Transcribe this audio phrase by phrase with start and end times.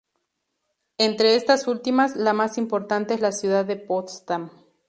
[0.97, 4.49] Entre estas últimas la más importante es la ciudad de Potsdam.